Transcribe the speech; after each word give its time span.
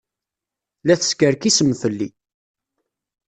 La 0.87 0.95
teskerkisem 0.99 1.69
fell-i. 1.81 2.09